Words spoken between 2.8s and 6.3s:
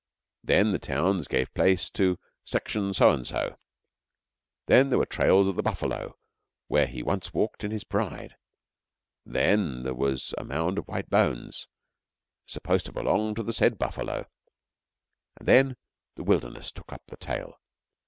so and so'; then there were trails of the buffalo,